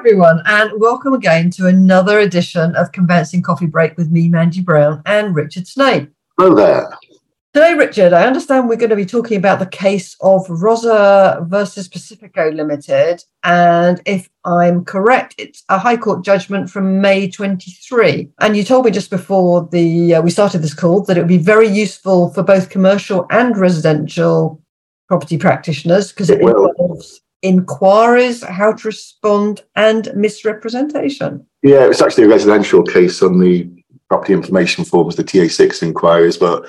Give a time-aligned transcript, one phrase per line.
[0.00, 5.02] everyone, and welcome again to another edition of Conveyancing Coffee Break with me, Mandy Brown,
[5.04, 6.10] and Richard Snape.
[6.38, 6.88] Hello there.
[7.52, 11.86] Today, Richard, I understand we're going to be talking about the case of Rosa versus
[11.86, 13.22] Pacifico Limited.
[13.44, 18.30] And if I'm correct, it's a High Court judgment from May 23.
[18.38, 21.28] And you told me just before the uh, we started this call that it would
[21.28, 24.62] be very useful for both commercial and residential
[25.08, 31.46] property practitioners because it, It involves inquiries, how to respond, and misrepresentation.
[31.62, 33.68] Yeah, it's actually a residential case on the
[34.08, 36.66] property information forms, the TA6 inquiries, but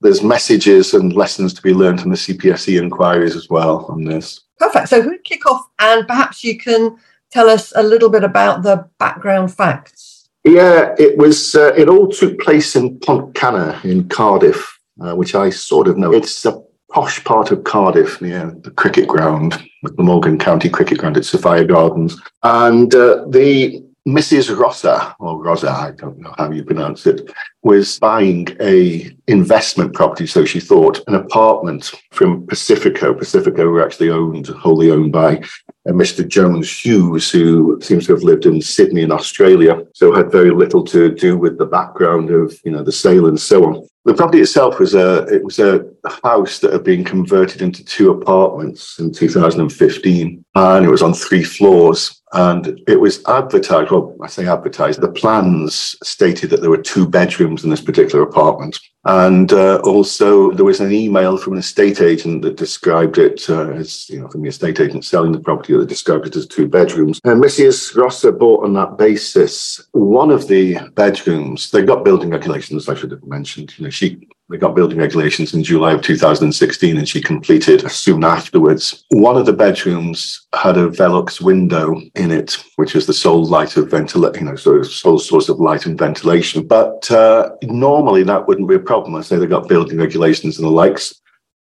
[0.00, 4.40] there's messages and lessons to be learned from the CPSE inquiries as well on this.
[4.58, 4.88] Perfect.
[4.88, 5.66] So, who'd kick off?
[5.78, 6.96] And perhaps you can
[7.30, 10.28] tell us a little bit about the background facts.
[10.44, 11.54] Yeah, it was.
[11.54, 16.12] Uh, it all took place in Pontcanna in Cardiff, uh, which I sort of know.
[16.12, 16.62] It's a
[16.94, 21.64] posh part of Cardiff near the cricket ground, the Morgan County Cricket Ground at Sophia
[21.64, 24.56] Gardens, and uh, the Mrs.
[24.56, 30.26] Rossa or Rosa, I don't know how you pronounce it, was buying a investment property.
[30.26, 33.12] So she thought an apartment from Pacifico.
[33.14, 35.42] Pacifico were actually owned, wholly owned by
[35.86, 36.26] uh, Mr.
[36.26, 40.82] Jones Hughes, who seems to have lived in Sydney in Australia, so had very little
[40.84, 43.88] to do with the background of you know the sale and so on.
[44.04, 45.84] The property itself was a it was a
[46.22, 51.42] house that had been converted into two apartments in 2015, and it was on three
[51.42, 52.22] floors.
[52.34, 53.92] And it was advertised.
[53.92, 55.00] Well, I say advertised.
[55.00, 60.50] The plans stated that there were two bedrooms in this particular apartment, and uh, also
[60.50, 64.28] there was an email from an estate agent that described it uh, as you know
[64.28, 67.20] from the estate agent selling the property that described it as two bedrooms.
[67.22, 67.96] And Mrs.
[67.96, 71.70] Rosser bought on that basis one of the bedrooms.
[71.70, 72.88] They got building regulations.
[72.88, 73.78] I should have mentioned.
[73.78, 78.22] You know, she they got building regulations in July of 2016, and she completed soon
[78.22, 79.04] afterwards.
[79.10, 83.76] One of the bedrooms had a Velux window in it, which is the sole light
[83.76, 86.68] of ventilation, you know, sort of sole source of light and ventilation.
[86.68, 89.16] But uh, normally that wouldn't be a problem.
[89.16, 91.20] I say they got building regulations and the likes.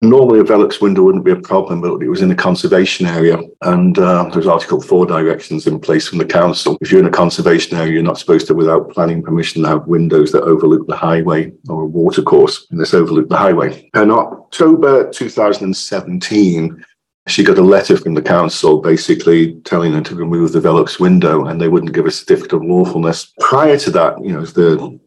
[0.01, 3.39] Normally, a Velux window wouldn't be a problem, but it was in a conservation area,
[3.61, 6.77] and uh, there's Article 4 directions in place from the council.
[6.81, 10.31] If you're in a conservation area, you're not supposed to, without planning permission, have windows
[10.33, 13.89] that overlook the highway or a watercourse, and this overlook the highway.
[13.95, 16.85] In October 2017,
[17.27, 21.45] she got a letter from the council basically telling her to remove the Velux window,
[21.45, 23.33] and they wouldn't give a certificate of lawfulness.
[23.39, 24.99] Prior to that, you know, the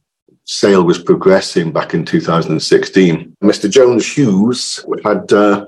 [0.49, 3.37] sale was progressing back in 2016.
[3.45, 3.71] Mr.
[3.71, 5.67] Jones Hughes had uh,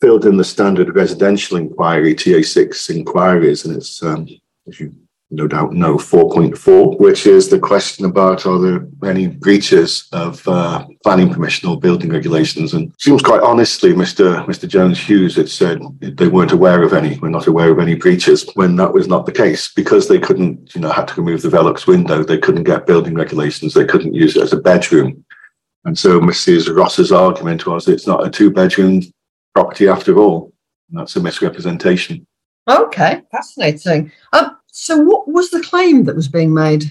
[0.00, 4.28] filled in the standard residential inquiry, TA6 inquiries, and it's, um,
[4.66, 4.92] as you
[5.30, 10.86] no doubt know, 4.4, which is the question about are there any breaches of uh,
[11.02, 12.72] planning permission or building regulations?
[12.72, 14.44] And seems quite honestly, Mr.
[14.46, 14.66] Mr.
[14.66, 18.48] Jones Hughes had said they weren't aware of any, we're not aware of any breaches
[18.54, 21.48] when that was not the case because they couldn't, you know, had to remove the
[21.48, 22.24] Velux window.
[22.24, 23.74] They couldn't get building regulations.
[23.74, 25.24] They couldn't use it as a bedroom.
[25.84, 26.74] And so Mrs.
[26.74, 29.02] Rosser's argument was it's not a two bedroom
[29.54, 30.54] property after all.
[30.88, 32.26] And that's a misrepresentation.
[32.68, 34.12] Okay, fascinating.
[34.32, 36.84] Um, so, what was the claim that was being made?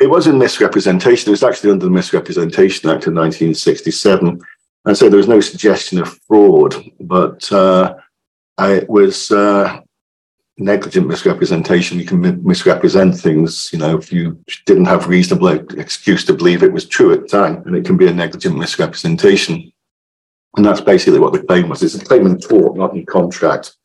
[0.00, 1.28] It wasn't misrepresentation.
[1.28, 4.40] It was actually under the Misrepresentation Act of 1967.
[4.86, 7.94] And so there was no suggestion of fraud, but uh,
[8.58, 9.80] it was uh,
[10.56, 11.98] negligent misrepresentation.
[11.98, 16.62] You can mi- misrepresent things, you know, if you didn't have reasonable excuse to believe
[16.62, 19.70] it was true at the time, and it can be a negligent misrepresentation.
[20.56, 21.82] And that's basically what the claim was.
[21.82, 23.76] It's a claim in tort, not in contract,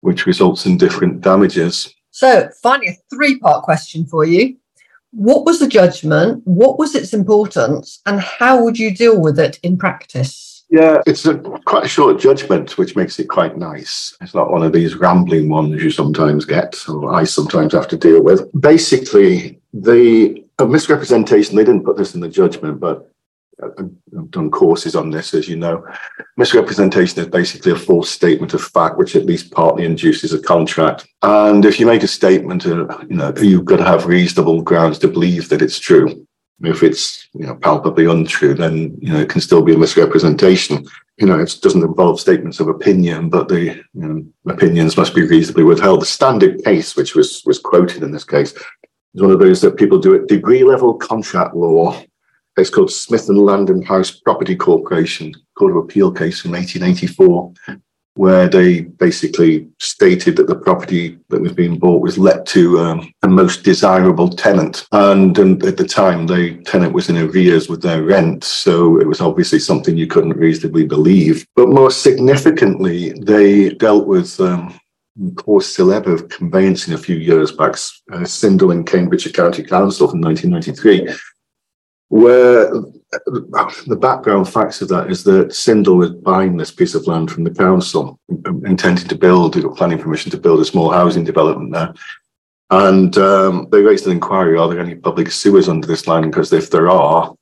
[0.00, 1.92] which results in different damages.
[2.14, 4.56] So, finally, a three part question for you.
[5.10, 6.42] What was the judgment?
[6.44, 8.00] What was its importance?
[8.06, 10.64] And how would you deal with it in practice?
[10.70, 14.16] Yeah, it's a quite a short judgment, which makes it quite nice.
[14.20, 17.96] It's not one of these rambling ones you sometimes get, or I sometimes have to
[17.96, 18.48] deal with.
[18.60, 23.10] Basically, the a misrepresentation, they didn't put this in the judgment, but
[23.62, 25.86] I've done courses on this, as you know.
[26.36, 31.06] Misrepresentation is basically a false statement of fact, which at least partly induces a contract.
[31.22, 34.98] And if you make a statement, uh, you know, you've got to have reasonable grounds
[35.00, 36.26] to believe that it's true.
[36.62, 40.86] If it's you know palpably untrue, then you know it can still be a misrepresentation.
[41.18, 45.26] You know, it doesn't involve statements of opinion, but the you know, opinions must be
[45.26, 46.02] reasonably withheld.
[46.02, 49.76] The standard case, which was was quoted in this case, is one of those that
[49.76, 52.00] people do at degree level contract law.
[52.56, 57.52] It's called Smith and Land and House Property Corporation Court of Appeal case from 1884,
[58.14, 63.12] where they basically stated that the property that was being bought was let to um,
[63.24, 64.86] a most desirable tenant.
[64.92, 68.44] And, um, at the time, the tenant was in arrears with their rent.
[68.44, 71.44] So it was obviously something you couldn't reasonably believe.
[71.56, 74.78] But more significantly, they dealt with um,
[75.36, 77.76] course celeb of conveyancing a few years back,
[78.12, 81.16] uh, Sindall in Cambridgeshire County Council from 1993,
[82.14, 82.70] where
[83.26, 87.42] the background facts of that is that Sindall was buying this piece of land from
[87.42, 88.20] the council,
[88.64, 91.92] intending to build, got planning permission to build a small housing development there.
[92.70, 96.30] And um, they raised an inquiry are there any public sewers under this land?
[96.30, 97.34] Because if there are,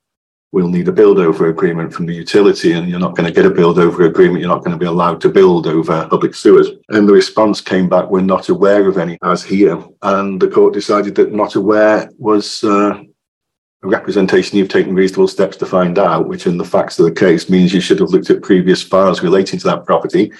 [0.52, 3.44] we'll need a build over agreement from the utility, and you're not going to get
[3.44, 4.40] a build over agreement.
[4.40, 6.70] You're not going to be allowed to build over public sewers.
[6.88, 9.84] And the response came back, we're not aware of any as here.
[10.00, 13.02] And the court decided that not aware was uh,
[13.88, 17.50] representation you've taken reasonable steps to find out, which in the facts of the case
[17.50, 20.32] means you should have looked at previous files relating to that property.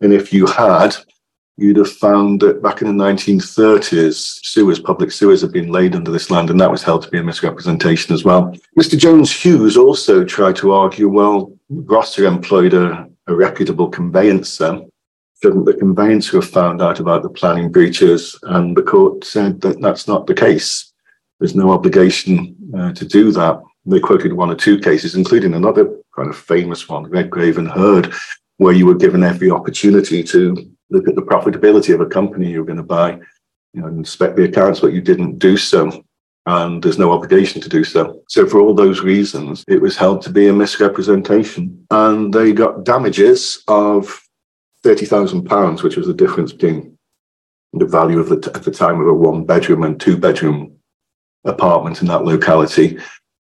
[0.00, 0.96] And if you had,
[1.56, 6.10] you'd have found that back in the 1930s, sewers, public sewers, had been laid under
[6.10, 8.54] this land, and that was held to be a misrepresentation as well.
[8.78, 8.98] Mr.
[8.98, 14.80] Jones Hughes also tried to argue, well, Rosser employed a, a reputable conveyancer.
[15.42, 18.38] Shouldn't the conveyancer have found out about the planning breaches?
[18.44, 20.85] And the court said that that's not the case.
[21.38, 23.60] There's no obligation uh, to do that.
[23.84, 28.12] They quoted one or two cases, including another kind of famous one, Redgrave and Hurd,
[28.56, 32.60] where you were given every opportunity to look at the profitability of a company you
[32.60, 33.12] were going to buy,
[33.74, 36.02] you know, inspect the accounts, but you didn't do so.
[36.46, 38.22] And there's no obligation to do so.
[38.28, 41.84] So, for all those reasons, it was held to be a misrepresentation.
[41.90, 44.22] And they got damages of
[44.84, 46.96] £30,000, which was the difference between
[47.72, 50.75] the value of the t- at the time of a one bedroom and two bedroom
[51.46, 52.98] apartment in that locality,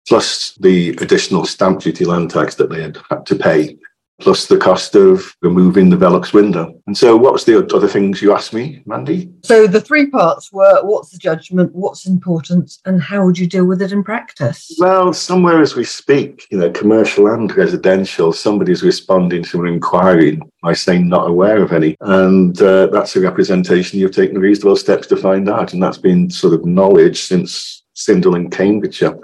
[0.08, 3.76] plus the additional stamp duty land tax that they had had to pay
[4.22, 6.80] plus the cost of removing the Velux window.
[6.86, 9.30] And so, what was the other things you asked me, Mandy?
[9.44, 13.66] So, the three parts were what's the judgment, what's important, and how would you deal
[13.66, 14.74] with it in practice?
[14.78, 20.40] Well, somewhere as we speak, you know, commercial and residential, somebody's responding to an inquiry
[20.62, 21.96] by saying not aware of any.
[22.00, 25.72] And uh, that's a representation you've taken reasonable steps to find out.
[25.72, 29.18] And that's been sort of knowledge since Sindall in Cambridgeshire.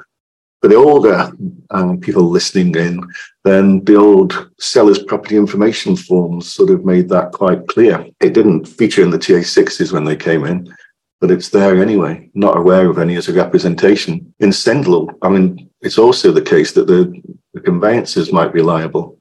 [0.61, 1.31] For the older
[1.71, 3.01] um, people listening in,
[3.45, 8.05] then the old seller's property information forms sort of made that quite clear.
[8.21, 10.75] It didn't feature in the TA60s when they came in,
[11.21, 14.35] but it's there anyway, not aware of any as a representation.
[14.41, 17.13] In Sindall, I mean, it's also the case that the,
[17.55, 19.19] the conveyancers might be liable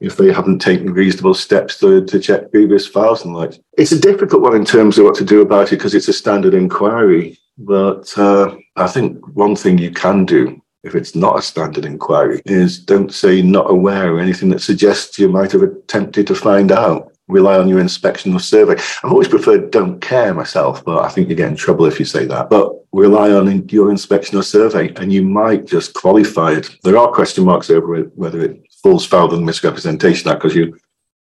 [0.00, 3.54] if they haven't taken reasonable steps to, to check previous files and like.
[3.78, 6.12] It's a difficult one in terms of what to do about it because it's a
[6.12, 7.38] standard inquiry.
[7.58, 12.40] But uh, I think one thing you can do if it's not a standard inquiry,
[12.46, 16.70] is don't say not aware or anything that suggests you might have attempted to find
[16.70, 17.12] out.
[17.28, 18.80] Rely on your inspection or survey.
[19.02, 22.04] I've always preferred don't care myself, but I think you get in trouble if you
[22.04, 22.48] say that.
[22.48, 26.70] But rely on your inspection or survey, and you might just qualify it.
[26.84, 30.78] There are question marks over whether it falls foul of the Misrepresentation Act because you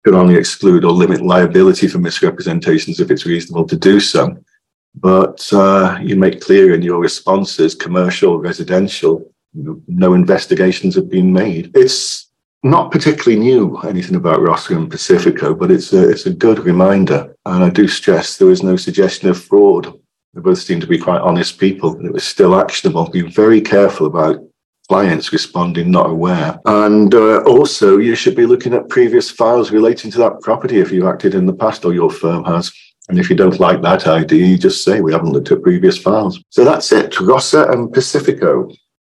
[0.04, 4.36] can only exclude or limit liability for misrepresentations if it's reasonable to do so.
[4.95, 11.72] But uh, you make clear in your responses, commercial, residential, no investigations have been made.
[11.75, 12.31] It's
[12.63, 17.36] not particularly new anything about Rosser and Pacifico, but it's a it's a good reminder.
[17.45, 19.94] And I do stress there was no suggestion of fraud.
[20.34, 23.10] They both seem to be quite honest people, and it was still actionable.
[23.10, 24.40] Be very careful about
[24.88, 26.59] clients responding not aware.
[26.66, 30.92] And uh, also, you should be looking at previous files relating to that property if
[30.92, 32.71] you acted in the past or your firm has.
[33.10, 35.98] And if you don't like that idea, you just say we haven't looked at previous
[35.98, 36.42] files.
[36.50, 37.19] So that's it.
[37.19, 38.69] Rosser and Pacifico.